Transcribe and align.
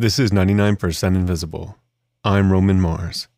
This 0.00 0.18
is 0.18 0.30
99% 0.30 1.14
Invisible. 1.14 1.76
I'm 2.24 2.50
Roman 2.50 2.80
Mars. 2.80 3.28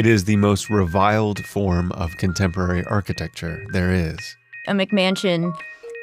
It 0.00 0.06
is 0.06 0.24
the 0.24 0.34
most 0.34 0.68
reviled 0.68 1.44
form 1.46 1.92
of 1.92 2.10
contemporary 2.16 2.82
architecture 2.86 3.64
there 3.70 3.92
is. 3.92 4.18
A 4.66 4.72
McMansion 4.72 5.56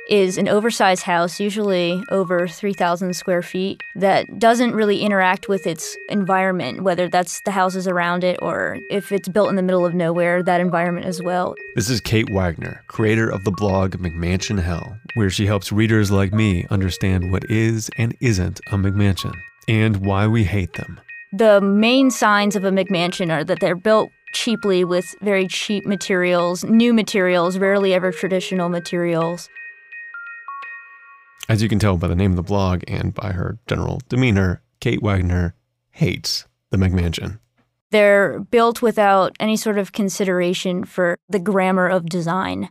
is 0.09 0.37
an 0.37 0.47
oversized 0.47 1.03
house, 1.03 1.39
usually 1.39 2.03
over 2.11 2.47
3,000 2.47 3.15
square 3.15 3.41
feet, 3.41 3.81
that 3.95 4.25
doesn't 4.37 4.73
really 4.73 5.01
interact 5.01 5.47
with 5.47 5.65
its 5.65 5.95
environment, 6.09 6.83
whether 6.83 7.07
that's 7.07 7.41
the 7.41 7.51
houses 7.51 7.87
around 7.87 8.23
it 8.23 8.37
or 8.41 8.77
if 8.89 9.11
it's 9.11 9.29
built 9.29 9.49
in 9.49 9.55
the 9.55 9.61
middle 9.61 9.85
of 9.85 9.93
nowhere, 9.93 10.43
that 10.43 10.59
environment 10.59 11.05
as 11.05 11.21
well. 11.21 11.55
This 11.75 11.89
is 11.89 12.01
Kate 12.01 12.29
Wagner, 12.31 12.83
creator 12.87 13.29
of 13.29 13.43
the 13.43 13.51
blog 13.51 13.95
McMansion 13.95 14.61
Hell, 14.61 14.97
where 15.13 15.29
she 15.29 15.45
helps 15.45 15.71
readers 15.71 16.11
like 16.11 16.33
me 16.33 16.65
understand 16.69 17.31
what 17.31 17.49
is 17.49 17.89
and 17.97 18.15
isn't 18.19 18.59
a 18.67 18.75
McMansion 18.75 19.33
and 19.67 20.05
why 20.05 20.27
we 20.27 20.43
hate 20.43 20.73
them. 20.73 20.99
The 21.31 21.61
main 21.61 22.11
signs 22.11 22.55
of 22.55 22.63
a 22.63 22.71
McMansion 22.71 23.31
are 23.31 23.43
that 23.43 23.59
they're 23.59 23.75
built 23.75 24.11
cheaply 24.33 24.83
with 24.83 25.15
very 25.21 25.47
cheap 25.47 25.85
materials, 25.85 26.63
new 26.63 26.93
materials, 26.93 27.57
rarely 27.57 27.93
ever 27.93 28.11
traditional 28.11 28.67
materials. 28.67 29.49
As 31.49 31.61
you 31.61 31.67
can 31.67 31.79
tell 31.79 31.97
by 31.97 32.07
the 32.07 32.15
name 32.15 32.31
of 32.31 32.37
the 32.37 32.43
blog 32.43 32.83
and 32.87 33.13
by 33.13 33.33
her 33.33 33.57
general 33.67 34.01
demeanor, 34.07 34.61
Kate 34.79 35.03
Wagner 35.03 35.55
hates 35.91 36.45
the 36.71 36.77
McMansion. 36.77 37.39
They're 37.91 38.39
built 38.39 38.81
without 38.81 39.35
any 39.39 39.57
sort 39.57 39.77
of 39.77 39.91
consideration 39.91 40.83
for 40.83 41.17
the 41.29 41.39
grammar 41.39 41.87
of 41.87 42.05
design. 42.05 42.69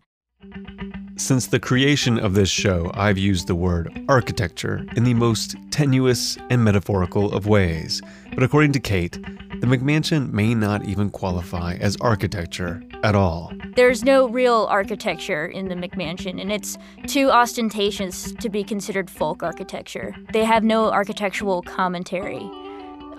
Since 1.16 1.48
the 1.48 1.60
creation 1.60 2.18
of 2.18 2.34
this 2.34 2.48
show, 2.48 2.90
I've 2.94 3.18
used 3.18 3.46
the 3.46 3.54
word 3.54 3.92
architecture 4.08 4.84
in 4.96 5.04
the 5.04 5.14
most 5.14 5.54
tenuous 5.70 6.38
and 6.50 6.64
metaphorical 6.64 7.32
of 7.32 7.46
ways. 7.46 8.00
But 8.34 8.42
according 8.42 8.72
to 8.72 8.80
Kate, 8.80 9.18
the 9.62 9.68
McMansion 9.68 10.32
may 10.32 10.56
not 10.56 10.84
even 10.86 11.08
qualify 11.08 11.74
as 11.74 11.96
architecture 12.00 12.82
at 13.04 13.14
all. 13.14 13.52
There's 13.76 14.02
no 14.02 14.28
real 14.28 14.66
architecture 14.68 15.46
in 15.46 15.68
the 15.68 15.76
McMansion, 15.76 16.40
and 16.40 16.50
it's 16.50 16.76
too 17.06 17.30
ostentatious 17.30 18.32
to 18.32 18.48
be 18.48 18.64
considered 18.64 19.08
folk 19.08 19.44
architecture. 19.44 20.16
They 20.32 20.42
have 20.42 20.64
no 20.64 20.90
architectural 20.90 21.62
commentary. 21.62 22.40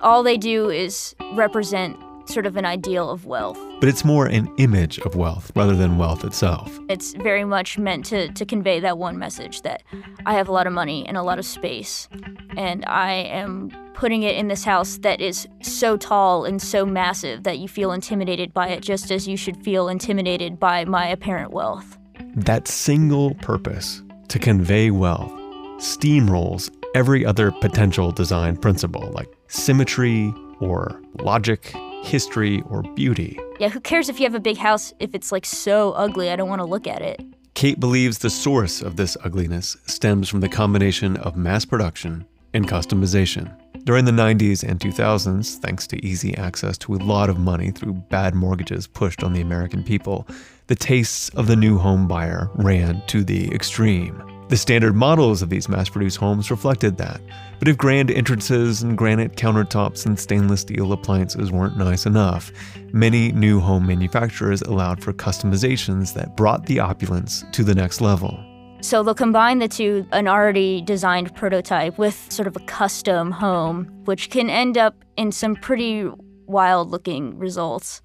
All 0.02 0.21
they 0.21 0.36
do 0.36 0.69
is 0.69 1.16
represent 1.31 1.95
sort 2.25 2.45
of 2.45 2.58
an 2.58 2.66
ideal 2.66 3.09
of 3.09 3.25
wealth. 3.25 3.59
But 3.80 3.88
it's 3.88 4.03
more 4.03 4.25
an 4.25 4.53
image 4.58 4.99
of 4.99 5.16
wealth 5.16 5.49
rather 5.55 5.77
than 5.77 5.97
wealth 5.97 6.25
itself. 6.25 6.77
It's 6.89 7.14
very 7.14 7.45
much 7.45 7.77
meant 7.77 8.03
to, 8.08 8.27
to 8.33 8.45
convey 8.45 8.81
that 8.81 8.97
one 8.97 9.17
message 9.17 9.61
that 9.61 9.81
I 10.25 10.33
have 10.33 10.49
a 10.49 10.52
lot 10.52 10.67
of 10.67 10.73
money 10.73 11.08
and 11.08 11.16
a 11.16 11.23
lot 11.23 11.39
of 11.39 11.45
space, 11.45 12.09
and 12.58 12.83
I 12.86 13.14
am 13.14 13.71
putting 13.94 14.23
it 14.23 14.36
in 14.36 14.47
this 14.47 14.63
house 14.63 14.97
that 14.99 15.22
is 15.22 15.47
so 15.61 15.97
tall 15.97 16.45
and 16.45 16.61
so 16.61 16.86
massive 16.86 17.44
that 17.44 17.59
you 17.59 17.67
feel 17.67 17.91
intimidated 17.91 18.53
by 18.53 18.69
it 18.69 18.81
just 18.81 19.11
as 19.11 19.27
you 19.27 19.38
should 19.38 19.63
feel 19.63 19.88
intimidated 19.88 20.59
by 20.59 20.86
my 20.86 21.08
apparent 21.08 21.52
wealth. 21.52 21.97
That 22.36 22.67
single 22.67 23.36
purpose 23.36 24.02
to 24.30 24.39
convey 24.39 24.91
wealth 24.91 25.31
steamrolls 25.77 26.71
every 26.95 27.25
other 27.25 27.52
potential 27.52 28.11
design 28.11 28.55
principle 28.58 29.11
like 29.11 29.27
symmetry 29.47 30.33
or 30.59 31.02
logic, 31.19 31.75
history, 32.03 32.61
or 32.69 32.83
beauty. 32.95 33.39
Yeah, 33.59 33.69
who 33.69 33.80
cares 33.80 34.09
if 34.09 34.19
you 34.19 34.25
have 34.25 34.36
a 34.36 34.39
big 34.39 34.58
house 34.58 34.94
if 34.99 35.14
it's 35.14 35.31
like 35.31 35.45
so 35.45 35.91
ugly? 35.91 36.30
I 36.30 36.36
don't 36.36 36.49
want 36.49 36.59
to 36.59 36.66
look 36.66 36.88
at 36.88 37.02
it. 37.02 37.21
Kate 37.53 37.80
believes 37.80 38.19
the 38.19 38.30
source 38.30 38.81
of 38.81 38.95
this 38.95 39.16
ugliness 39.23 39.77
stems 39.86 40.27
from 40.27 40.39
the 40.39 40.49
combination 40.49 41.17
of 41.17 41.36
mass 41.36 41.66
production 41.66 42.25
and 42.53 42.67
customization. 42.67 43.51
During 43.85 44.05
the 44.05 44.11
90s 44.11 44.63
and 44.63 44.79
2000s, 44.79 45.57
thanks 45.57 45.87
to 45.87 46.05
easy 46.05 46.37
access 46.37 46.77
to 46.79 46.95
a 46.95 47.03
lot 47.03 47.29
of 47.29 47.37
money 47.37 47.71
through 47.71 47.93
bad 47.93 48.33
mortgages 48.33 48.87
pushed 48.87 49.23
on 49.23 49.33
the 49.33 49.41
American 49.41 49.83
people, 49.83 50.25
the 50.67 50.75
tastes 50.75 51.27
of 51.30 51.47
the 51.47 51.55
new 51.58 51.77
home 51.77 52.08
buyer 52.08 52.49
ran 52.55 53.02
to 53.08 53.25
the 53.25 53.53
extreme. 53.53 54.23
The 54.47 54.58
standard 54.58 54.95
models 54.95 55.42
of 55.42 55.49
these 55.49 55.67
mass 55.67 55.89
produced 55.89 56.17
homes 56.17 56.52
reflected 56.52 56.97
that. 56.97 57.19
But 57.59 57.67
if 57.67 57.77
grand 57.77 58.11
entrances 58.11 58.83
and 58.83 58.97
granite 58.97 59.36
countertops 59.36 60.05
and 60.05 60.19
stainless 60.19 60.61
steel 60.61 60.93
appliances 60.93 61.52
weren't 61.52 61.77
nice 61.77 62.05
enough, 62.05 62.52
many 62.93 63.31
new 63.31 63.59
home 63.59 63.87
manufacturers 63.87 64.61
allowed 64.61 65.03
for 65.03 65.11
customizations 65.11 66.13
that 66.13 66.37
brought 66.37 66.67
the 66.67 66.80
opulence 66.80 67.43
to 67.52 67.63
the 67.63 67.75
next 67.75 67.99
level. 67.99 68.39
So 68.83 69.02
they'll 69.02 69.16
combine 69.16 69.60
the 69.60 69.70
two, 69.70 70.05
an 70.11 70.27
already 70.27 70.82
designed 70.82 71.33
prototype 71.36 71.98
with 71.98 72.30
sort 72.30 72.49
of 72.49 72.58
a 72.58 72.60
custom 72.66 73.32
home, 73.32 73.86
which 74.04 74.30
can 74.30 74.49
end 74.49 74.77
up 74.77 75.05
in 75.16 75.32
some 75.32 75.55
pretty 75.55 76.11
wild 76.48 76.92
looking 76.92 77.39
results. 77.39 78.02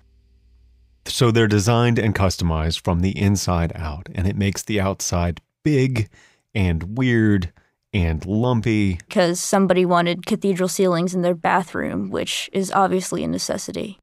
So 1.05 1.33
they're 1.33 1.49
designed 1.49 1.99
and 1.99 2.15
customized 2.15 2.85
from 2.85 3.01
the 3.01 3.11
inside 3.19 3.73
out, 3.75 4.09
and 4.15 4.29
it 4.29 4.37
makes 4.37 4.63
the 4.63 4.81
outside 4.81 5.41
big 5.65 6.09
and 6.55 6.97
weird 6.97 7.53
and 7.93 8.25
lumpy. 8.25 9.01
Because 9.09 9.41
somebody 9.41 9.85
wanted 9.85 10.27
cathedral 10.27 10.69
ceilings 10.69 11.13
in 11.13 11.23
their 11.23 11.35
bathroom, 11.35 12.09
which 12.09 12.49
is 12.53 12.71
obviously 12.71 13.25
a 13.25 13.29
necessity. 13.29 13.99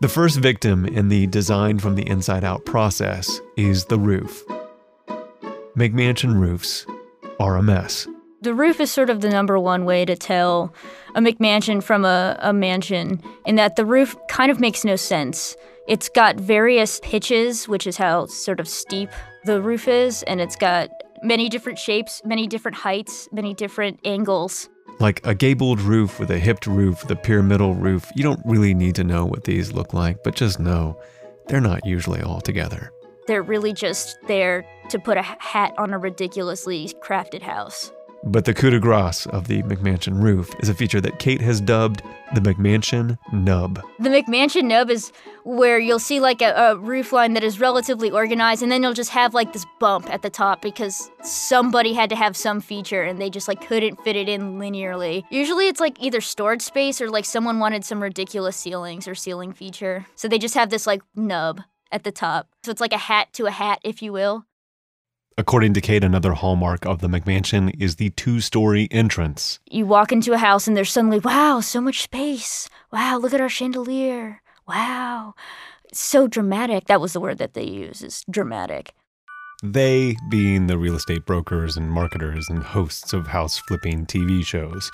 The 0.00 0.08
first 0.08 0.38
victim 0.38 0.86
in 0.86 1.08
the 1.08 1.26
design 1.26 1.80
from 1.80 1.96
the 1.96 2.08
inside 2.08 2.44
out 2.44 2.64
process 2.64 3.40
is 3.56 3.86
the 3.86 3.98
roof. 3.98 4.44
McMansion 5.78 6.40
roofs 6.40 6.84
are 7.38 7.54
a 7.54 7.62
mess. 7.62 8.08
The 8.40 8.52
roof 8.52 8.80
is 8.80 8.90
sort 8.90 9.10
of 9.10 9.20
the 9.20 9.30
number 9.30 9.60
one 9.60 9.84
way 9.84 10.04
to 10.04 10.16
tell 10.16 10.74
a 11.14 11.20
McMansion 11.20 11.80
from 11.80 12.04
a, 12.04 12.36
a 12.40 12.52
mansion, 12.52 13.22
in 13.46 13.54
that 13.56 13.76
the 13.76 13.84
roof 13.84 14.16
kind 14.28 14.50
of 14.50 14.58
makes 14.58 14.84
no 14.84 14.96
sense. 14.96 15.56
It's 15.86 16.08
got 16.08 16.34
various 16.34 16.98
pitches, 17.04 17.68
which 17.68 17.86
is 17.86 17.96
how 17.96 18.26
sort 18.26 18.58
of 18.58 18.66
steep 18.66 19.08
the 19.44 19.62
roof 19.62 19.86
is, 19.86 20.24
and 20.24 20.40
it's 20.40 20.56
got 20.56 20.90
many 21.22 21.48
different 21.48 21.78
shapes, 21.78 22.22
many 22.24 22.48
different 22.48 22.76
heights, 22.76 23.28
many 23.30 23.54
different 23.54 24.00
angles. 24.04 24.68
Like 24.98 25.24
a 25.24 25.32
gabled 25.32 25.80
roof 25.80 26.18
with 26.18 26.32
a 26.32 26.40
hipped 26.40 26.66
roof, 26.66 27.06
the 27.06 27.14
pyramidal 27.14 27.76
roof, 27.76 28.10
you 28.16 28.24
don't 28.24 28.42
really 28.44 28.74
need 28.74 28.96
to 28.96 29.04
know 29.04 29.24
what 29.24 29.44
these 29.44 29.72
look 29.72 29.94
like, 29.94 30.24
but 30.24 30.34
just 30.34 30.58
know 30.58 31.00
they're 31.46 31.60
not 31.60 31.86
usually 31.86 32.20
all 32.20 32.40
together. 32.40 32.90
They're 33.28 33.42
really 33.42 33.74
just 33.74 34.18
there 34.26 34.64
to 34.88 34.98
put 34.98 35.18
a 35.18 35.22
hat 35.22 35.74
on 35.76 35.92
a 35.92 35.98
ridiculously 35.98 36.90
crafted 37.02 37.42
house. 37.42 37.92
But 38.24 38.46
the 38.46 38.54
coup 38.54 38.70
de 38.70 38.80
grace 38.80 39.26
of 39.26 39.48
the 39.48 39.62
McMansion 39.64 40.22
roof 40.22 40.50
is 40.60 40.70
a 40.70 40.74
feature 40.74 41.00
that 41.02 41.18
Kate 41.18 41.42
has 41.42 41.60
dubbed 41.60 42.02
the 42.34 42.40
McMansion 42.40 43.18
nub. 43.32 43.82
The 44.00 44.08
McMansion 44.08 44.64
nub 44.64 44.90
is 44.90 45.12
where 45.44 45.78
you'll 45.78 45.98
see 45.98 46.20
like 46.20 46.40
a, 46.40 46.52
a, 46.52 46.76
roof 46.76 47.12
line 47.12 47.34
that 47.34 47.44
is 47.44 47.60
relatively 47.60 48.10
organized, 48.10 48.62
and 48.62 48.72
then 48.72 48.82
you'll 48.82 48.94
just 48.94 49.10
have 49.10 49.34
like 49.34 49.52
this 49.52 49.66
bump 49.78 50.10
at 50.10 50.22
the 50.22 50.30
top 50.30 50.62
because 50.62 51.10
somebody 51.22 51.92
had 51.92 52.08
to 52.08 52.16
have 52.16 52.34
some 52.34 52.60
feature 52.60 53.02
and 53.02 53.20
they 53.20 53.28
just 53.28 53.46
like 53.46 53.66
couldn't 53.66 54.02
fit 54.02 54.16
it 54.16 54.28
in 54.28 54.58
linearly. 54.58 55.24
Usually 55.30 55.68
it's 55.68 55.80
like 55.80 56.02
either 56.02 56.22
storage 56.22 56.62
space 56.62 57.00
or 57.00 57.10
like 57.10 57.26
someone 57.26 57.60
wanted 57.60 57.84
some 57.84 58.02
ridiculous 58.02 58.56
ceilings 58.56 59.06
or 59.06 59.14
ceiling 59.14 59.52
feature. 59.52 60.06
So 60.16 60.28
they 60.28 60.38
just 60.38 60.54
have 60.54 60.70
this 60.70 60.86
like 60.86 61.02
nub 61.14 61.60
at 61.90 62.04
the 62.04 62.12
top. 62.12 62.48
So 62.62 62.70
it's 62.70 62.80
like 62.80 62.92
a 62.92 62.98
hat 62.98 63.32
to 63.34 63.46
a 63.46 63.50
hat, 63.50 63.80
if 63.84 64.02
you 64.02 64.12
will. 64.12 64.44
According 65.38 65.74
to 65.74 65.80
Kate, 65.80 66.02
another 66.02 66.32
hallmark 66.32 66.84
of 66.84 67.00
the 67.00 67.06
McMansion 67.06 67.72
is 67.80 67.96
the 67.96 68.10
two 68.10 68.40
story 68.40 68.88
entrance. 68.90 69.60
You 69.70 69.86
walk 69.86 70.10
into 70.10 70.32
a 70.32 70.38
house 70.38 70.66
and 70.66 70.76
there's 70.76 70.90
suddenly, 70.90 71.20
wow, 71.20 71.60
so 71.60 71.80
much 71.80 72.02
space. 72.02 72.68
Wow, 72.92 73.18
look 73.18 73.32
at 73.32 73.40
our 73.40 73.48
chandelier. 73.48 74.42
Wow. 74.66 75.34
So 75.92 76.26
dramatic. 76.26 76.86
That 76.86 77.00
was 77.00 77.12
the 77.12 77.20
word 77.20 77.38
that 77.38 77.54
they 77.54 77.62
use, 77.62 78.02
is 78.02 78.24
dramatic. 78.28 78.94
They 79.62 80.16
being 80.28 80.66
the 80.66 80.76
real 80.76 80.96
estate 80.96 81.24
brokers 81.24 81.76
and 81.76 81.90
marketers 81.90 82.48
and 82.48 82.62
hosts 82.62 83.12
of 83.12 83.28
house 83.28 83.58
flipping 83.58 84.06
TV 84.06 84.44
shows. 84.44 84.90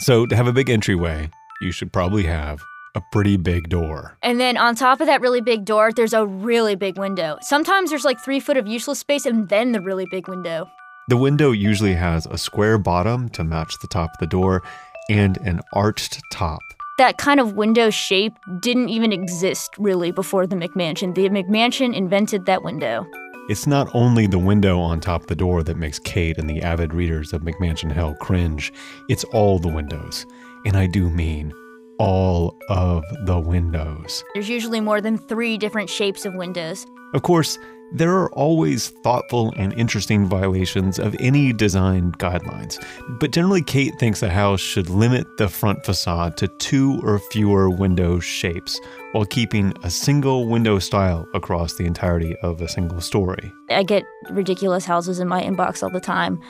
So 0.00 0.26
to 0.26 0.36
have 0.36 0.46
a 0.46 0.52
big 0.52 0.70
entryway, 0.70 1.28
you 1.60 1.72
should 1.72 1.92
probably 1.92 2.22
have 2.22 2.60
a 2.94 3.02
pretty 3.12 3.36
big 3.36 3.68
door. 3.68 4.16
And 4.22 4.40
then 4.40 4.56
on 4.56 4.74
top 4.74 5.00
of 5.00 5.06
that 5.06 5.20
really 5.20 5.40
big 5.40 5.64
door, 5.64 5.92
there's 5.92 6.12
a 6.12 6.26
really 6.26 6.74
big 6.74 6.98
window. 6.98 7.38
Sometimes 7.42 7.90
there's 7.90 8.04
like 8.04 8.20
three 8.20 8.40
foot 8.40 8.56
of 8.56 8.66
useless 8.66 8.98
space 8.98 9.26
and 9.26 9.48
then 9.48 9.72
the 9.72 9.80
really 9.80 10.06
big 10.10 10.28
window. 10.28 10.68
The 11.08 11.16
window 11.16 11.52
usually 11.52 11.94
has 11.94 12.26
a 12.26 12.36
square 12.36 12.76
bottom 12.76 13.28
to 13.30 13.44
match 13.44 13.78
the 13.80 13.88
top 13.88 14.10
of 14.10 14.18
the 14.18 14.26
door 14.26 14.62
and 15.08 15.38
an 15.38 15.60
arched 15.72 16.20
top. 16.32 16.60
That 16.98 17.16
kind 17.16 17.40
of 17.40 17.54
window 17.54 17.90
shape 17.90 18.34
didn't 18.60 18.88
even 18.88 19.12
exist 19.12 19.70
really 19.78 20.10
before 20.10 20.46
the 20.46 20.56
McMansion. 20.56 21.14
The 21.14 21.28
McMansion 21.28 21.94
invented 21.94 22.46
that 22.46 22.62
window. 22.62 23.06
It's 23.48 23.66
not 23.66 23.88
only 23.94 24.26
the 24.26 24.38
window 24.38 24.78
on 24.80 25.00
top 25.00 25.22
of 25.22 25.26
the 25.28 25.34
door 25.34 25.62
that 25.62 25.78
makes 25.78 25.98
Kate 25.98 26.36
and 26.36 26.50
the 26.50 26.60
avid 26.60 26.92
readers 26.92 27.32
of 27.32 27.40
McMansion 27.40 27.90
Hell 27.90 28.14
cringe, 28.20 28.72
it's 29.08 29.24
all 29.24 29.58
the 29.58 29.68
windows. 29.68 30.26
And 30.66 30.76
I 30.76 30.86
do 30.86 31.08
mean 31.08 31.54
all 31.98 32.56
of 32.68 33.04
the 33.24 33.38
windows. 33.38 34.24
There's 34.34 34.48
usually 34.48 34.80
more 34.80 35.00
than 35.00 35.18
three 35.18 35.58
different 35.58 35.90
shapes 35.90 36.24
of 36.24 36.34
windows. 36.34 36.86
Of 37.14 37.22
course, 37.22 37.58
There 37.90 38.18
are 38.18 38.30
always 38.32 38.90
thoughtful 39.02 39.54
and 39.56 39.72
interesting 39.72 40.26
violations 40.26 40.98
of 40.98 41.16
any 41.20 41.54
design 41.54 42.12
guidelines, 42.12 42.78
but 43.18 43.30
generally 43.30 43.62
Kate 43.62 43.94
thinks 43.98 44.22
a 44.22 44.28
house 44.28 44.60
should 44.60 44.90
limit 44.90 45.26
the 45.38 45.48
front 45.48 45.86
facade 45.86 46.36
to 46.36 46.48
two 46.58 47.00
or 47.02 47.18
fewer 47.18 47.70
window 47.70 48.20
shapes 48.20 48.78
while 49.12 49.24
keeping 49.24 49.72
a 49.84 49.90
single 49.90 50.46
window 50.46 50.78
style 50.78 51.26
across 51.32 51.76
the 51.76 51.86
entirety 51.86 52.36
of 52.42 52.60
a 52.60 52.68
single 52.68 53.00
story. 53.00 53.50
I 53.70 53.84
get 53.84 54.04
ridiculous 54.28 54.84
houses 54.84 55.18
in 55.18 55.26
my 55.26 55.42
inbox 55.42 55.82
all 55.82 55.88
the 55.90 55.98
time 55.98 56.42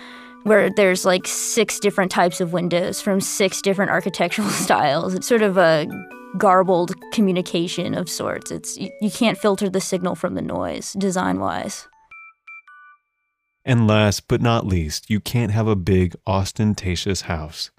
where 0.44 0.70
there's 0.70 1.04
like 1.04 1.26
six 1.26 1.78
different 1.78 2.10
types 2.10 2.40
of 2.40 2.52
windows 2.52 3.00
from 3.00 3.20
six 3.20 3.60
different 3.62 3.90
architectural 3.98 4.48
styles. 4.50 5.14
It's 5.14 5.26
sort 5.26 5.42
of 5.42 5.56
a 5.56 5.86
garbled 6.36 6.94
communication 7.12 7.94
of 7.94 8.08
sorts. 8.08 8.50
It's 8.50 8.76
you, 8.76 8.90
you 9.00 9.10
can't 9.10 9.38
filter 9.38 9.68
the 9.68 9.80
signal 9.80 10.14
from 10.14 10.34
the 10.34 10.42
noise 10.42 10.92
design 10.92 11.40
wise. 11.40 11.88
And 13.64 13.86
last 13.86 14.28
but 14.28 14.40
not 14.40 14.66
least, 14.66 15.10
you 15.10 15.20
can't 15.20 15.52
have 15.52 15.66
a 15.66 15.76
big 15.76 16.16
ostentatious 16.26 17.22
house 17.22 17.70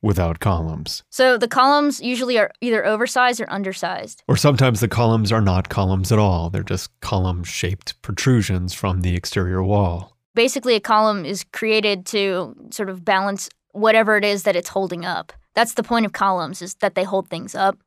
without 0.00 0.40
columns. 0.40 1.02
So 1.10 1.38
the 1.38 1.48
columns 1.48 2.00
usually 2.00 2.38
are 2.38 2.52
either 2.60 2.84
oversized 2.84 3.40
or 3.40 3.50
undersized. 3.50 4.22
Or 4.28 4.36
sometimes 4.36 4.80
the 4.80 4.88
columns 4.88 5.32
are 5.32 5.40
not 5.40 5.68
columns 5.68 6.12
at 6.12 6.18
all. 6.18 6.50
They're 6.50 6.62
just 6.62 6.90
column 7.00 7.44
shaped 7.44 8.00
protrusions 8.02 8.74
from 8.74 9.00
the 9.00 9.16
exterior 9.16 9.62
wall. 9.62 10.16
Basically, 10.34 10.74
a 10.74 10.80
column 10.80 11.24
is 11.24 11.44
created 11.52 12.06
to 12.06 12.54
sort 12.70 12.88
of 12.88 13.04
balance 13.04 13.48
whatever 13.72 14.16
it 14.16 14.24
is 14.24 14.44
that 14.44 14.56
it's 14.56 14.70
holding 14.70 15.04
up. 15.04 15.32
That's 15.54 15.74
the 15.74 15.82
point 15.82 16.06
of 16.06 16.12
columns 16.12 16.62
is 16.62 16.74
that 16.76 16.94
they 16.94 17.04
hold 17.04 17.28
things 17.28 17.54
up. 17.54 17.78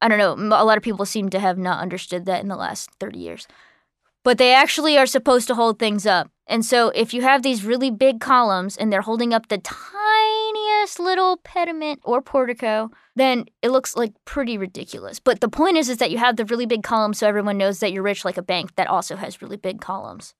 I 0.00 0.08
don't 0.08 0.18
know, 0.18 0.34
a 0.34 0.64
lot 0.64 0.76
of 0.76 0.82
people 0.82 1.06
seem 1.06 1.30
to 1.30 1.38
have 1.38 1.58
not 1.58 1.80
understood 1.80 2.26
that 2.26 2.42
in 2.42 2.48
the 2.48 2.56
last 2.56 2.90
30 3.00 3.18
years. 3.18 3.48
But 4.22 4.38
they 4.38 4.54
actually 4.54 4.96
are 4.96 5.06
supposed 5.06 5.46
to 5.48 5.54
hold 5.54 5.78
things 5.78 6.06
up. 6.06 6.30
And 6.46 6.64
so 6.64 6.88
if 6.90 7.14
you 7.14 7.22
have 7.22 7.42
these 7.42 7.64
really 7.64 7.90
big 7.90 8.20
columns 8.20 8.76
and 8.76 8.92
they're 8.92 9.02
holding 9.02 9.32
up 9.32 9.48
the 9.48 9.58
tiniest 9.58 10.98
little 10.98 11.38
pediment 11.38 12.00
or 12.04 12.20
portico, 12.20 12.90
then 13.16 13.46
it 13.62 13.70
looks 13.70 13.96
like 13.96 14.12
pretty 14.24 14.58
ridiculous. 14.58 15.20
But 15.20 15.40
the 15.40 15.48
point 15.48 15.76
is 15.76 15.88
is 15.88 15.98
that 15.98 16.10
you 16.10 16.18
have 16.18 16.36
the 16.36 16.44
really 16.46 16.66
big 16.66 16.82
columns 16.82 17.18
so 17.18 17.26
everyone 17.26 17.58
knows 17.58 17.80
that 17.80 17.92
you're 17.92 18.02
rich 18.02 18.24
like 18.24 18.36
a 18.36 18.42
bank 18.42 18.76
that 18.76 18.88
also 18.88 19.16
has 19.16 19.40
really 19.40 19.56
big 19.56 19.80
columns. 19.80 20.34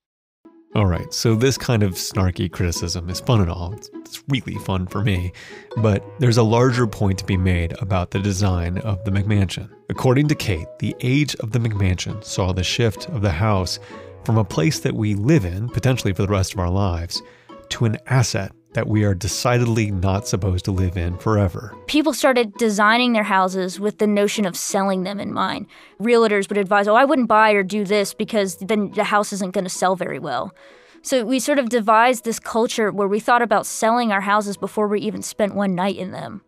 All 0.75 0.87
right, 0.87 1.15
so 1.15 1.37
this 1.37 1.57
kind 1.57 1.85
of 1.85 1.93
snarky 1.93 2.51
criticism 2.51 3.09
is 3.09 3.21
fun 3.21 3.41
and 3.41 3.49
all. 3.49 3.75
It's, 3.75 3.91
it's, 3.95 4.25
really 4.29 4.57
fun 4.57 4.89
for 4.89 5.05
me. 5.05 5.33
But 5.77 6.05
there's 6.19 6.37
a 6.37 6.43
larger 6.43 6.89
point 6.89 7.17
to 7.21 7.25
be 7.25 7.37
made 7.37 7.81
about 7.81 8.11
the 8.11 8.19
design 8.19 8.79
of 8.79 9.05
the 9.05 9.13
McMansion. 9.13 9.71
According 9.89 10.27
to 10.29 10.35
Kate, 10.35 10.67
the 10.81 10.97
age 11.01 11.37
of 11.37 11.53
the 11.53 11.61
McMansion 11.61 12.25
saw 12.25 12.53
the 12.53 12.65
shift 12.65 13.09
of 13.11 13.23
the 13.23 13.31
house 13.31 13.79
from 14.25 14.37
a 14.37 14.45
place 14.45 14.81
that 14.81 14.95
we 14.95 15.15
live 15.15 15.45
in, 15.45 15.69
potentially 15.69 16.13
for 16.13 16.23
the 16.23 16.33
rest 16.33 16.55
of 16.55 16.59
our 16.59 16.71
lives, 16.71 17.23
to 17.69 17.85
an 17.85 17.97
asset 18.07 18.51
that 18.75 18.89
we 18.89 19.05
are 19.05 19.15
decidedly 19.15 19.91
not 19.91 20.29
supposed 20.29 20.65
to 20.67 20.73
live 20.73 20.97
in 20.97 21.17
forever. 21.19 21.75
People 21.87 22.13
started 22.13 22.53
designing 22.55 23.13
their 23.13 23.23
houses 23.23 23.81
with 23.81 23.99
the 23.99 24.07
notion 24.07 24.45
of 24.45 24.57
selling 24.57 25.05
them 25.05 25.19
in 25.19 25.33
mind. 25.33 25.67
Realtors 26.01 26.49
would 26.49 26.59
advise, 26.59 26.87
oh, 26.87 26.95
I 26.95 27.05
wouldn't 27.05 27.29
buy 27.29 27.53
or 27.53 27.63
do 27.63 27.85
this 27.85 28.13
because 28.13 28.57
then 28.57 28.91
the 28.93 29.05
house 29.05 29.33
isn't 29.33 29.55
going 29.55 29.65
to 29.65 29.71
sell 29.71 29.97
very 29.97 30.19
well. 30.19 30.55
So 31.03 31.25
we 31.25 31.39
sort 31.39 31.59
of 31.59 31.69
devised 31.69 32.25
this 32.25 32.39
culture 32.39 32.91
where 32.91 33.09
we 33.09 33.21
thought 33.21 33.43
about 33.43 33.67
selling 33.67 34.11
our 34.11 34.23
houses 34.23 34.57
before 34.57 34.89
we 34.89 35.01
even 35.01 35.23
spent 35.23 35.55
one 35.55 35.75
night 35.75 35.97
in 35.97 36.13
them. 36.13 36.43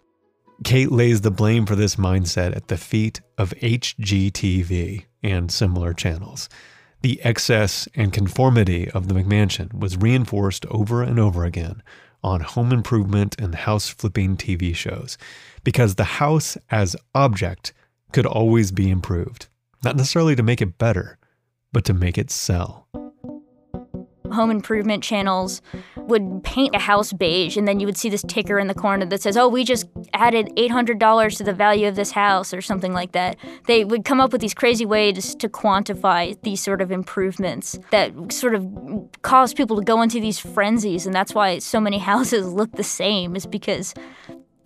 Kate 0.64 0.90
lays 0.90 1.20
the 1.20 1.30
blame 1.30 1.66
for 1.66 1.76
this 1.76 1.96
mindset 1.96 2.56
at 2.56 2.68
the 2.68 2.78
feet 2.78 3.20
of 3.36 3.50
HGTV 3.60 5.04
and 5.22 5.52
similar 5.52 5.92
channels. 5.92 6.48
The 7.02 7.20
excess 7.22 7.86
and 7.94 8.12
conformity 8.12 8.90
of 8.90 9.08
the 9.08 9.14
McMansion 9.14 9.78
was 9.78 9.98
reinforced 9.98 10.64
over 10.66 11.02
and 11.02 11.20
over 11.20 11.44
again 11.44 11.82
on 12.22 12.40
home 12.40 12.72
improvement 12.72 13.36
and 13.38 13.54
house 13.54 13.88
flipping 13.88 14.36
TV 14.36 14.74
shows 14.74 15.16
because 15.64 15.94
the 15.94 16.04
house 16.04 16.56
as 16.70 16.96
object 17.14 17.72
could 18.12 18.26
always 18.26 18.70
be 18.72 18.90
improved, 18.90 19.48
not 19.84 19.96
necessarily 19.96 20.36
to 20.36 20.42
make 20.42 20.62
it 20.62 20.78
better, 20.78 21.18
but 21.72 21.84
to 21.84 21.92
make 21.92 22.16
it 22.16 22.30
sell. 22.30 22.86
Home 24.32 24.50
improvement 24.50 25.02
channels 25.02 25.62
would 26.06 26.42
paint 26.44 26.74
a 26.74 26.78
house 26.78 27.12
beige 27.12 27.56
and 27.56 27.66
then 27.66 27.80
you 27.80 27.86
would 27.86 27.96
see 27.96 28.08
this 28.08 28.24
ticker 28.26 28.58
in 28.58 28.66
the 28.66 28.74
corner 28.74 29.06
that 29.06 29.22
says, 29.22 29.36
"Oh, 29.36 29.48
we 29.48 29.64
just 29.64 29.86
added 30.12 30.50
$800 30.56 31.36
to 31.36 31.44
the 31.44 31.52
value 31.52 31.88
of 31.88 31.96
this 31.96 32.12
house" 32.12 32.52
or 32.54 32.60
something 32.60 32.92
like 32.92 33.12
that. 33.12 33.36
They 33.66 33.84
would 33.84 34.04
come 34.04 34.20
up 34.20 34.32
with 34.32 34.40
these 34.40 34.54
crazy 34.54 34.86
ways 34.86 35.34
to 35.34 35.48
quantify 35.48 36.36
these 36.42 36.62
sort 36.62 36.80
of 36.80 36.90
improvements 36.92 37.78
that 37.90 38.32
sort 38.32 38.54
of 38.54 38.66
cause 39.22 39.54
people 39.54 39.76
to 39.76 39.84
go 39.84 40.02
into 40.02 40.20
these 40.20 40.38
frenzies 40.38 41.06
and 41.06 41.14
that's 41.14 41.34
why 41.34 41.58
so 41.58 41.80
many 41.80 41.98
houses 42.12 42.52
look 42.52 42.72
the 42.72 42.84
same 42.84 43.36
is 43.36 43.46
because 43.46 43.94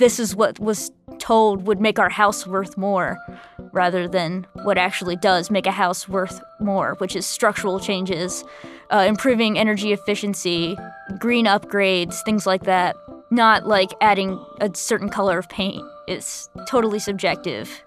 this 0.01 0.19
is 0.19 0.35
what 0.35 0.59
was 0.59 0.91
told 1.19 1.67
would 1.67 1.79
make 1.79 1.99
our 1.99 2.09
house 2.09 2.47
worth 2.47 2.77
more 2.79 3.19
rather 3.73 4.09
than 4.09 4.47
what 4.63 4.79
actually 4.79 5.15
does 5.15 5.51
make 5.51 5.67
a 5.67 5.71
house 5.71 6.09
worth 6.09 6.41
more, 6.59 6.95
which 6.99 7.15
is 7.15 7.27
structural 7.27 7.79
changes, 7.79 8.43
uh, 8.91 9.05
improving 9.07 9.59
energy 9.59 9.93
efficiency, 9.93 10.77
green 11.19 11.45
upgrades, 11.45 12.25
things 12.25 12.47
like 12.47 12.65
that. 12.65 12.97
Not 13.31 13.67
like 13.67 13.91
adding 14.01 14.43
a 14.61 14.75
certain 14.75 15.11
color 15.11 15.39
of 15.39 15.49
paint. 15.51 15.85
It's 16.09 16.49
totally 16.67 16.99
subjective. 16.99 17.85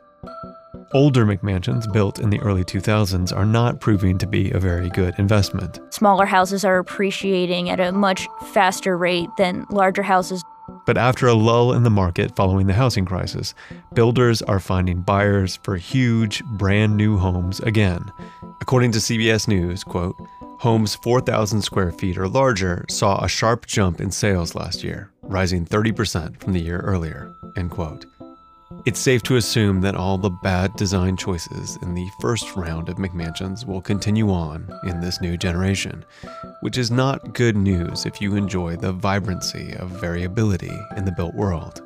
Older 0.93 1.25
McMansions 1.25 1.91
built 1.91 2.19
in 2.19 2.29
the 2.29 2.39
early 2.41 2.63
2000s 2.63 3.35
are 3.35 3.45
not 3.45 3.81
proving 3.81 4.19
to 4.19 4.27
be 4.27 4.51
a 4.51 4.59
very 4.59 4.89
good 4.89 5.15
investment. 5.17 5.79
Smaller 5.89 6.27
houses 6.27 6.63
are 6.63 6.77
appreciating 6.77 7.71
at 7.71 7.79
a 7.79 7.91
much 7.91 8.27
faster 8.53 8.95
rate 8.95 9.29
than 9.37 9.65
larger 9.71 10.03
houses. 10.03 10.43
But 10.85 10.97
after 10.97 11.27
a 11.27 11.33
lull 11.33 11.73
in 11.73 11.83
the 11.83 11.89
market 11.89 12.35
following 12.35 12.67
the 12.67 12.73
housing 12.73 13.05
crisis, 13.05 13.53
builders 13.93 14.41
are 14.41 14.59
finding 14.59 15.01
buyers 15.01 15.59
for 15.63 15.77
huge, 15.77 16.43
brand 16.43 16.97
new 16.97 17.17
homes 17.17 17.59
again. 17.61 18.11
According 18.61 18.91
to 18.93 18.99
CBS 18.99 19.47
News, 19.47 19.83
quote, 19.83 20.15
homes 20.59 20.95
4,000 20.95 21.61
square 21.61 21.91
feet 21.91 22.17
or 22.17 22.27
larger 22.27 22.85
saw 22.89 23.23
a 23.23 23.27
sharp 23.29 23.65
jump 23.65 24.01
in 24.01 24.11
sales 24.11 24.55
last 24.55 24.83
year, 24.83 25.11
rising 25.21 25.65
30% 25.65 26.39
from 26.39 26.53
the 26.53 26.61
year 26.61 26.79
earlier, 26.79 27.33
end 27.57 27.71
quote. 27.71 28.05
It's 28.85 28.99
safe 28.99 29.23
to 29.23 29.37
assume 29.37 29.79
that 29.81 29.95
all 29.95 30.17
the 30.17 30.29
bad 30.29 30.75
design 30.75 31.15
choices 31.15 31.77
in 31.81 31.93
the 31.93 32.09
first 32.19 32.53
round 32.57 32.89
of 32.89 32.97
McMansions 32.97 33.65
will 33.65 33.81
continue 33.81 34.29
on 34.29 34.69
in 34.83 34.99
this 34.99 35.21
new 35.21 35.37
generation, 35.37 36.03
which 36.59 36.77
is 36.77 36.91
not 36.91 37.33
good 37.33 37.55
news 37.55 38.05
if 38.05 38.19
you 38.19 38.35
enjoy 38.35 38.75
the 38.75 38.91
vibrancy 38.91 39.73
of 39.77 39.89
variability 39.89 40.77
in 40.97 41.05
the 41.05 41.13
built 41.13 41.33
world. 41.33 41.81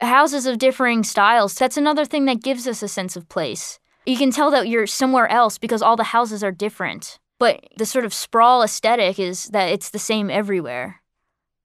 Houses 0.00 0.46
of 0.46 0.56
differing 0.56 1.04
styles, 1.04 1.54
that's 1.54 1.76
another 1.76 2.06
thing 2.06 2.24
that 2.24 2.42
gives 2.42 2.66
us 2.66 2.82
a 2.82 2.88
sense 2.88 3.14
of 3.14 3.28
place. 3.28 3.78
You 4.06 4.16
can 4.16 4.30
tell 4.30 4.50
that 4.52 4.68
you're 4.68 4.86
somewhere 4.86 5.28
else 5.28 5.58
because 5.58 5.82
all 5.82 5.96
the 5.96 6.04
houses 6.04 6.42
are 6.42 6.50
different. 6.50 7.18
But 7.38 7.62
the 7.76 7.84
sort 7.84 8.06
of 8.06 8.14
sprawl 8.14 8.62
aesthetic 8.62 9.18
is 9.18 9.44
that 9.48 9.68
it's 9.68 9.90
the 9.90 9.98
same 9.98 10.30
everywhere. 10.30 10.97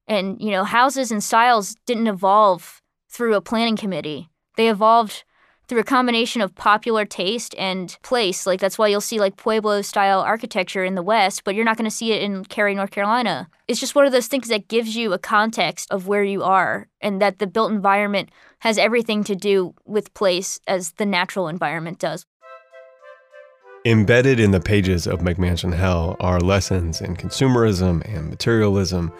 And, 0.06 0.40
you 0.40 0.50
know, 0.50 0.64
houses 0.64 1.10
and 1.10 1.22
styles 1.22 1.76
didn't 1.86 2.08
evolve 2.08 2.82
through 3.08 3.34
a 3.34 3.40
planning 3.40 3.76
committee. 3.76 4.28
They 4.56 4.68
evolved 4.68 5.24
through 5.66 5.80
a 5.80 5.84
combination 5.84 6.42
of 6.42 6.54
popular 6.54 7.04
taste 7.04 7.54
and 7.56 7.96
place. 8.02 8.46
Like 8.46 8.60
that's 8.60 8.78
why 8.78 8.88
you'll 8.88 9.00
see 9.00 9.18
like 9.18 9.36
Pueblo 9.36 9.82
style 9.82 10.20
architecture 10.20 10.84
in 10.84 10.94
the 10.94 11.02
West, 11.02 11.42
but 11.44 11.54
you're 11.54 11.64
not 11.64 11.76
going 11.76 11.88
to 11.88 11.96
see 11.96 12.12
it 12.12 12.22
in 12.22 12.44
Cary, 12.44 12.74
North 12.74 12.90
Carolina. 12.90 13.48
It's 13.66 13.80
just 13.80 13.94
one 13.94 14.04
of 14.04 14.12
those 14.12 14.26
things 14.26 14.48
that 14.48 14.68
gives 14.68 14.94
you 14.94 15.12
a 15.12 15.18
context 15.18 15.90
of 15.90 16.06
where 16.06 16.24
you 16.24 16.42
are 16.42 16.88
and 17.00 17.20
that 17.22 17.38
the 17.38 17.46
built 17.46 17.72
environment 17.72 18.30
has 18.60 18.78
everything 18.78 19.24
to 19.24 19.34
do 19.34 19.74
with 19.86 20.12
place 20.14 20.60
as 20.66 20.92
the 20.92 21.06
natural 21.06 21.48
environment 21.48 21.98
does. 21.98 22.26
Embedded 23.86 24.40
in 24.40 24.50
the 24.50 24.60
pages 24.60 25.06
of 25.06 25.20
McMansion 25.20 25.74
Hell 25.74 26.16
are 26.18 26.40
lessons 26.40 27.02
in 27.02 27.16
consumerism 27.16 28.02
and 28.10 28.30
materialism 28.30 29.12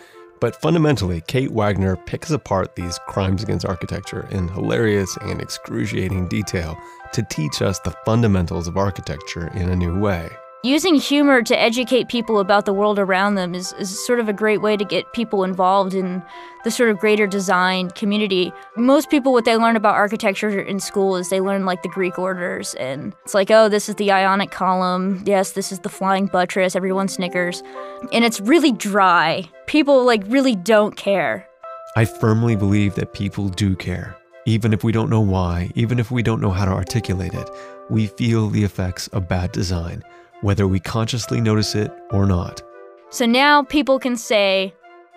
but 0.45 0.61
fundamentally, 0.61 1.23
Kate 1.23 1.51
Wagner 1.53 1.97
picks 1.97 2.31
apart 2.31 2.77
these 2.77 2.99
crimes 3.07 3.43
against 3.43 3.65
architecture 3.65 4.29
in 4.31 4.47
hilarious 4.49 5.17
and 5.23 5.41
excruciating 5.41 6.29
detail 6.29 6.77
to 7.15 7.23
teach 7.31 7.63
us 7.63 7.79
the 7.79 7.95
fundamentals 8.05 8.69
of 8.69 8.77
architecture 8.77 9.47
in 9.55 9.71
a 9.71 9.75
new 9.75 9.99
way. 9.99 10.29
Using 10.65 10.95
humor 10.95 11.43
to 11.43 11.61
educate 11.61 12.09
people 12.09 12.41
about 12.41 12.65
the 12.65 12.73
world 12.73 12.99
around 12.99 13.35
them 13.35 13.55
is, 13.55 13.75
is 13.75 14.03
sort 14.07 14.19
of 14.19 14.31
a 14.31 14.33
great 14.33 14.63
way 14.63 14.79
to 14.79 14.85
get 14.87 15.13
people 15.13 15.45
involved 15.45 15.93
in 15.93 16.23
the 16.65 16.71
sort 16.71 16.89
of 16.89 16.97
greater 16.97 17.27
design 17.27 17.91
community. 17.91 18.51
Most 18.75 19.11
people, 19.11 19.35
what 19.35 19.45
they 19.45 19.59
learn 19.59 19.77
about 19.77 19.95
architecture 19.95 20.59
in 20.59 20.81
school 20.81 21.17
is 21.17 21.29
they 21.29 21.43
learn 21.43 21.67
like 21.67 21.83
the 21.83 21.91
Greek 21.91 22.19
orders, 22.19 22.73
and 22.77 23.15
it's 23.25 23.35
like, 23.35 23.51
oh, 23.51 23.69
this 23.69 23.91
is 23.91 23.97
the 23.97 24.11
Ionic 24.11 24.53
column. 24.53 25.23
Yes, 25.27 25.53
this 25.53 25.71
is 25.71 25.81
the 25.81 25.91
flying 25.91 26.29
buttress. 26.29 26.75
Everyone 26.75 27.09
snickers. 27.09 27.63
And 28.11 28.25
it's 28.25 28.41
really 28.41 28.73
dry. 28.73 29.45
People 29.67 30.07
like 30.07 30.23
really 30.29 30.57
don't 30.57 30.97
care. 30.97 31.47
I 31.95 32.07
firmly 32.07 32.57
believe 32.57 32.95
that 32.95 33.13
people 33.13 33.51
do 33.51 33.77
care. 33.77 34.17
Even 34.47 34.73
if 34.73 34.83
we 34.83 34.93
don't 34.93 35.11
know 35.11 35.21
why, 35.21 35.73
even 35.75 35.99
if 35.99 36.11
we 36.11 36.23
don't 36.23 36.41
know 36.41 36.53
how 36.53 36.65
to 36.65 36.73
articulate 36.73 37.35
it, 37.35 37.51
we 37.91 38.07
feel 38.07 38.49
the 38.49 38.65
effects 38.65 39.09
of 39.09 39.29
bad 39.29 39.53
design, 39.53 40.03
whether 40.45 40.69
we 40.69 40.79
consciously 40.79 41.41
notice 41.41 41.75
it 41.75 41.91
or 42.11 42.27
not. 42.27 42.63
So 43.09 43.25
now 43.25 43.63
people 43.63 43.99
can 43.99 44.15
say, 44.15 44.75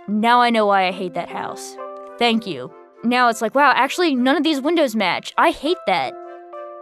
now 0.08 0.40
I 0.40 0.50
know 0.50 0.66
why 0.66 0.88
I 0.88 0.92
hate 0.94 1.16
that 1.16 1.28
house. 1.28 1.76
Thank 2.18 2.48
you. 2.48 2.74
Now 3.04 3.28
it's 3.28 3.42
like, 3.42 3.54
wow, 3.54 3.74
actually, 3.76 4.16
none 4.16 4.38
of 4.38 4.44
these 4.44 4.62
windows 4.62 4.96
match. 4.96 5.34
I 5.38 5.52
hate 5.52 5.78
that. 5.86 6.14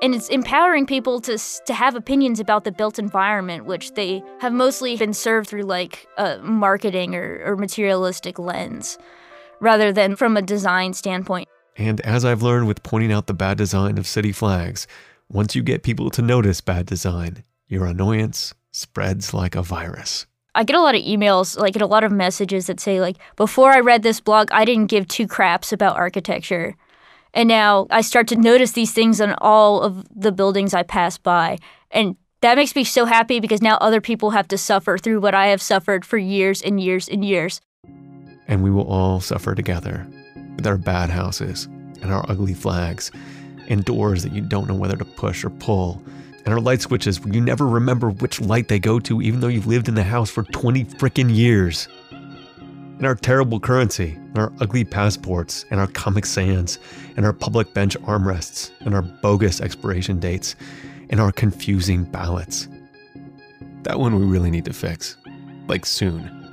And 0.04 0.14
it's 0.14 0.30
empowering 0.30 0.86
people 0.86 1.20
to, 1.22 1.40
to 1.66 1.74
have 1.74 1.96
opinions 1.96 2.40
about 2.40 2.66
the 2.66 2.72
built 2.72 3.00
environment, 3.00 3.66
which 3.66 3.94
they 3.94 4.22
have 4.42 4.54
mostly 4.54 4.96
been 4.96 5.14
served 5.14 5.50
through 5.50 5.64
like 5.64 6.06
a 6.20 6.38
marketing 6.38 7.16
or, 7.16 7.42
or 7.44 7.58
materialistic 7.58 8.38
lens, 8.38 9.00
rather 9.60 9.92
than 9.92 10.16
from 10.16 10.38
a 10.38 10.44
design 10.44 10.94
standpoint. 10.94 11.50
And 11.78 12.00
as 12.02 12.24
I've 12.24 12.44
learned 12.44 12.68
with 12.68 12.84
pointing 12.84 13.12
out 13.12 13.26
the 13.26 13.34
bad 13.34 13.58
design 13.58 13.98
of 13.98 14.06
city 14.06 14.32
flags, 14.32 14.86
once 15.32 15.56
you 15.56 15.64
get 15.64 15.82
people 15.82 16.12
to 16.12 16.22
notice 16.22 16.62
bad 16.62 16.86
design, 16.86 17.44
your 17.68 17.86
annoyance 17.86 18.54
spreads 18.72 19.34
like 19.34 19.56
a 19.56 19.62
virus. 19.62 20.26
I 20.54 20.64
get 20.64 20.76
a 20.76 20.82
lot 20.82 20.96
of 20.96 21.02
emails, 21.02 21.58
like, 21.58 21.74
get 21.74 21.82
a 21.82 21.88
lot 21.88 22.04
of 22.04 22.12
messages 22.12 22.68
that 22.68 22.80
say, 22.80 23.02
like, 23.02 23.18
before 23.36 23.72
I 23.72 23.80
read 23.80 24.04
this 24.04 24.22
blog, 24.22 24.48
I 24.52 24.64
didn't 24.64 24.88
give 24.88 25.08
two 25.08 25.28
craps 25.28 25.74
about 25.74 25.98
architecture. 25.98 26.76
And 27.34 27.50
now 27.50 27.88
I 27.90 28.00
start 28.02 28.30
to 28.30 28.38
notice 28.38 28.72
these 28.72 28.94
things 28.94 29.20
on 29.20 29.36
all 29.40 29.82
of 29.82 30.06
the 30.16 30.32
buildings 30.32 30.74
I 30.74 30.84
pass 30.84 31.18
by. 31.18 31.58
And 31.92 32.16
that 32.40 32.56
makes 32.56 32.76
me 32.76 32.86
so 32.86 33.06
happy 33.06 33.42
because 33.42 33.62
now 33.62 33.78
other 33.78 34.00
people 34.00 34.30
have 34.30 34.48
to 34.50 34.58
suffer 34.58 34.98
through 34.98 35.20
what 35.20 35.36
I 35.36 35.48
have 35.48 35.62
suffered 35.62 36.06
for 36.06 36.18
years 36.18 36.62
and 36.62 36.80
years 36.80 37.10
and 37.10 37.26
years. 37.26 37.60
And 38.48 38.64
we 38.64 38.72
will 38.72 38.88
all 38.88 39.20
suffer 39.20 39.56
together 39.56 40.08
with 40.56 40.68
our 40.68 40.78
bad 40.78 41.10
houses 41.10 41.66
and 42.02 42.14
our 42.14 42.24
ugly 42.30 42.54
flags 42.54 43.12
and 43.68 43.84
doors 43.84 44.24
that 44.24 44.32
you 44.32 44.42
don't 44.42 44.68
know 44.68 44.76
whether 44.76 44.96
to 44.96 45.06
push 45.06 45.44
or 45.44 45.50
pull 45.50 46.02
and 46.46 46.54
our 46.54 46.60
light 46.60 46.82
switches 46.82 47.20
where 47.20 47.34
you 47.34 47.42
never 47.42 47.68
remember 47.68 48.10
which 48.10 48.40
light 48.40 48.68
they 48.68 48.80
go 48.80 49.00
to 49.00 49.22
even 49.22 49.40
though 49.40 49.48
you've 49.48 49.68
lived 49.68 49.88
in 49.88 49.96
the 49.96 50.04
house 50.04 50.30
for 50.30 50.44
20 50.44 50.86
frickin' 50.86 51.36
years. 51.36 51.88
And 52.12 53.06
our 53.06 53.16
terrible 53.16 53.60
currency, 53.60 54.12
and 54.14 54.38
our 54.38 54.54
ugly 54.62 54.86
passports, 54.86 55.66
and 55.70 55.82
our 55.82 55.88
Comic 55.88 56.26
Sans, 56.26 56.80
and 57.18 57.26
our 57.26 57.34
public 57.34 57.74
bench 57.74 57.98
armrests, 58.02 58.72
and 58.82 58.96
our 58.96 59.02
bogus 59.02 59.60
expiration 59.60 60.18
dates, 60.18 60.56
and 61.10 61.20
our 61.20 61.34
confusing 61.34 62.06
ballots. 62.06 62.70
That 63.84 64.00
one 64.00 64.18
we 64.18 64.26
really 64.26 64.50
need 64.50 64.66
to 64.66 64.74
fix. 64.74 65.18
Like 65.68 65.86
soon. 65.86 66.45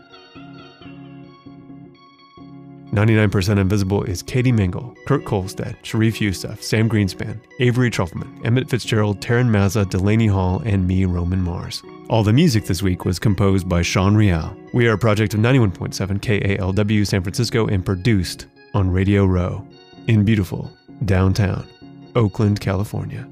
99% 2.92 3.58
Invisible 3.58 4.02
is 4.02 4.22
Katie 4.22 4.52
Mingle, 4.52 4.94
Kurt 5.06 5.24
Kohlstedt, 5.24 5.76
Sharif 5.82 6.20
Youssef, 6.20 6.62
Sam 6.62 6.90
Greenspan, 6.90 7.40
Avery 7.58 7.90
Trufelman, 7.90 8.44
Emmett 8.44 8.68
Fitzgerald, 8.68 9.18
Taryn 9.18 9.48
Mazza, 9.48 9.88
Delaney 9.88 10.26
Hall, 10.26 10.60
and 10.66 10.86
me, 10.86 11.06
Roman 11.06 11.40
Mars. 11.40 11.82
All 12.10 12.22
the 12.22 12.34
music 12.34 12.66
this 12.66 12.82
week 12.82 13.06
was 13.06 13.18
composed 13.18 13.66
by 13.66 13.80
Sean 13.80 14.14
Real. 14.14 14.54
We 14.74 14.88
are 14.88 14.92
a 14.92 14.98
project 14.98 15.32
of 15.32 15.40
91.7 15.40 16.20
KALW 16.20 17.06
San 17.06 17.22
Francisco 17.22 17.66
and 17.66 17.82
produced 17.82 18.44
on 18.74 18.90
Radio 18.90 19.24
Row 19.24 19.66
in 20.06 20.22
beautiful 20.22 20.70
downtown 21.06 21.66
Oakland, 22.14 22.60
California. 22.60 23.26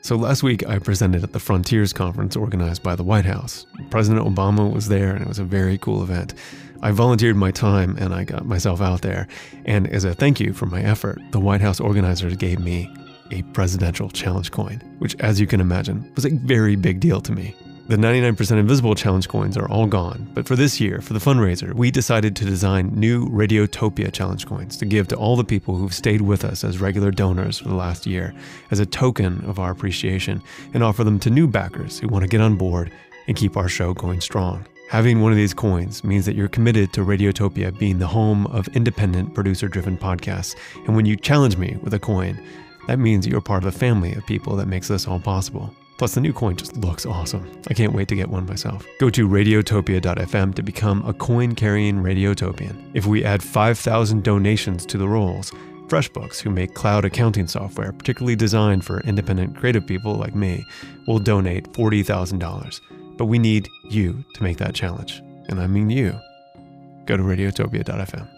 So 0.00 0.16
last 0.16 0.42
week 0.42 0.66
I 0.66 0.78
presented 0.78 1.22
at 1.22 1.34
the 1.34 1.38
Frontiers 1.38 1.92
Conference 1.92 2.34
organized 2.34 2.82
by 2.82 2.96
the 2.96 3.04
White 3.04 3.26
House. 3.26 3.66
President 3.90 4.26
Obama 4.26 4.72
was 4.72 4.88
there 4.88 5.12
and 5.12 5.20
it 5.20 5.28
was 5.28 5.38
a 5.38 5.44
very 5.44 5.76
cool 5.76 6.02
event. 6.02 6.32
I 6.80 6.92
volunteered 6.92 7.36
my 7.36 7.50
time 7.50 7.96
and 7.98 8.14
I 8.14 8.24
got 8.24 8.46
myself 8.46 8.80
out 8.80 9.02
there. 9.02 9.26
And 9.64 9.88
as 9.88 10.04
a 10.04 10.14
thank 10.14 10.38
you 10.38 10.52
for 10.52 10.66
my 10.66 10.82
effort, 10.82 11.20
the 11.32 11.40
White 11.40 11.60
House 11.60 11.80
organizers 11.80 12.36
gave 12.36 12.60
me 12.60 12.92
a 13.30 13.42
presidential 13.52 14.08
challenge 14.10 14.50
coin, 14.50 14.80
which, 14.98 15.16
as 15.16 15.40
you 15.40 15.46
can 15.46 15.60
imagine, 15.60 16.10
was 16.14 16.24
a 16.24 16.30
very 16.30 16.76
big 16.76 17.00
deal 17.00 17.20
to 17.20 17.32
me. 17.32 17.54
The 17.88 17.96
99% 17.96 18.58
Invisible 18.58 18.94
challenge 18.94 19.28
coins 19.28 19.56
are 19.56 19.68
all 19.70 19.86
gone, 19.86 20.30
but 20.34 20.46
for 20.46 20.56
this 20.56 20.78
year, 20.78 21.00
for 21.00 21.14
the 21.14 21.18
fundraiser, 21.18 21.72
we 21.74 21.90
decided 21.90 22.36
to 22.36 22.44
design 22.44 22.92
new 22.94 23.26
Radiotopia 23.30 24.12
challenge 24.12 24.46
coins 24.46 24.76
to 24.76 24.84
give 24.84 25.08
to 25.08 25.16
all 25.16 25.36
the 25.36 25.44
people 25.44 25.74
who've 25.74 25.94
stayed 25.94 26.20
with 26.20 26.44
us 26.44 26.64
as 26.64 26.82
regular 26.82 27.10
donors 27.10 27.58
for 27.58 27.68
the 27.68 27.74
last 27.74 28.06
year 28.06 28.34
as 28.70 28.78
a 28.78 28.84
token 28.84 29.42
of 29.46 29.58
our 29.58 29.70
appreciation 29.70 30.42
and 30.74 30.82
offer 30.82 31.02
them 31.02 31.18
to 31.20 31.30
new 31.30 31.48
backers 31.48 31.98
who 31.98 32.08
want 32.08 32.22
to 32.22 32.28
get 32.28 32.42
on 32.42 32.56
board 32.56 32.92
and 33.26 33.38
keep 33.38 33.56
our 33.56 33.70
show 33.70 33.94
going 33.94 34.20
strong. 34.20 34.66
Having 34.88 35.20
one 35.20 35.32
of 35.32 35.36
these 35.36 35.52
coins 35.52 36.02
means 36.02 36.24
that 36.24 36.34
you're 36.34 36.48
committed 36.48 36.94
to 36.94 37.02
Radiotopia 37.04 37.78
being 37.78 37.98
the 37.98 38.06
home 38.06 38.46
of 38.46 38.68
independent 38.68 39.34
producer 39.34 39.68
driven 39.68 39.98
podcasts. 39.98 40.56
And 40.86 40.96
when 40.96 41.04
you 41.04 41.14
challenge 41.14 41.58
me 41.58 41.76
with 41.82 41.92
a 41.92 41.98
coin, 41.98 42.42
that 42.86 42.98
means 42.98 43.26
you're 43.26 43.42
part 43.42 43.64
of 43.64 43.70
the 43.70 43.78
family 43.78 44.14
of 44.14 44.24
people 44.24 44.56
that 44.56 44.66
makes 44.66 44.88
this 44.88 45.06
all 45.06 45.20
possible. 45.20 45.74
Plus, 45.98 46.14
the 46.14 46.22
new 46.22 46.32
coin 46.32 46.56
just 46.56 46.74
looks 46.78 47.04
awesome. 47.04 47.46
I 47.68 47.74
can't 47.74 47.92
wait 47.92 48.08
to 48.08 48.16
get 48.16 48.30
one 48.30 48.46
myself. 48.46 48.86
Go 48.98 49.10
to 49.10 49.28
radiotopia.fm 49.28 50.54
to 50.54 50.62
become 50.62 51.04
a 51.04 51.12
coin 51.12 51.54
carrying 51.54 51.96
Radiotopian. 51.96 52.90
If 52.94 53.04
we 53.04 53.24
add 53.24 53.42
5,000 53.42 54.24
donations 54.24 54.86
to 54.86 54.96
the 54.96 55.08
rolls, 55.08 55.52
FreshBooks, 55.88 56.40
who 56.40 56.48
make 56.48 56.72
cloud 56.72 57.04
accounting 57.04 57.46
software 57.46 57.92
particularly 57.92 58.36
designed 58.36 58.86
for 58.86 59.00
independent 59.00 59.54
creative 59.54 59.86
people 59.86 60.14
like 60.14 60.34
me, 60.34 60.64
will 61.06 61.18
donate 61.18 61.70
$40,000. 61.72 62.80
But 63.18 63.26
we 63.26 63.38
need 63.38 63.68
you 63.90 64.24
to 64.34 64.42
make 64.42 64.56
that 64.58 64.74
challenge. 64.74 65.22
And 65.48 65.60
I 65.60 65.66
mean 65.66 65.90
you. 65.90 66.18
Go 67.04 67.16
to 67.16 67.22
radiotopia.fm. 67.22 68.37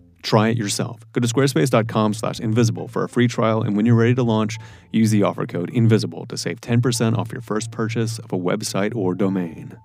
Try 0.21 0.49
it 0.49 0.57
yourself. 0.57 1.01
Go 1.13 1.21
to 1.21 1.27
squarespace.com 1.27 2.13
slash 2.13 2.39
invisible 2.39 2.87
for 2.87 3.03
a 3.03 3.09
free 3.09 3.27
trial, 3.27 3.61
and 3.61 3.75
when 3.75 3.85
you're 3.85 3.95
ready 3.95 4.15
to 4.15 4.23
launch, 4.23 4.57
use 4.91 5.11
the 5.11 5.23
offer 5.23 5.45
code 5.45 5.69
INVISIBLE 5.71 6.27
to 6.27 6.37
save 6.37 6.61
10% 6.61 7.17
off 7.17 7.31
your 7.31 7.41
first 7.41 7.71
purchase 7.71 8.19
of 8.19 8.31
a 8.31 8.37
website 8.37 8.95
or 8.95 9.15
domain. 9.15 9.77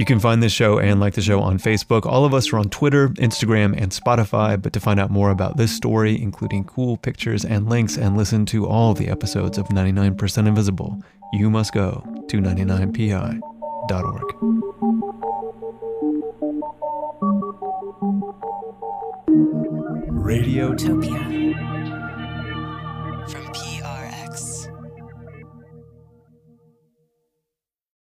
You 0.00 0.06
can 0.06 0.18
find 0.18 0.42
this 0.42 0.52
show 0.52 0.78
and 0.78 0.98
like 0.98 1.12
the 1.12 1.20
show 1.20 1.40
on 1.40 1.58
Facebook. 1.58 2.06
All 2.06 2.24
of 2.24 2.32
us 2.32 2.54
are 2.54 2.58
on 2.58 2.70
Twitter, 2.70 3.10
Instagram, 3.10 3.78
and 3.78 3.92
Spotify. 3.92 4.60
But 4.60 4.72
to 4.72 4.80
find 4.80 4.98
out 4.98 5.10
more 5.10 5.30
about 5.30 5.58
this 5.58 5.76
story, 5.76 6.18
including 6.20 6.64
cool 6.64 6.96
pictures 6.96 7.44
and 7.44 7.68
links, 7.68 7.98
and 7.98 8.16
listen 8.16 8.46
to 8.46 8.66
all 8.66 8.94
the 8.94 9.08
episodes 9.08 9.58
of 9.58 9.68
99% 9.68 10.48
Invisible, 10.48 11.02
you 11.34 11.50
must 11.50 11.74
go 11.74 12.02
to 12.28 12.38
99pi.org. 13.90 14.28
Radiotopia. 20.24 21.69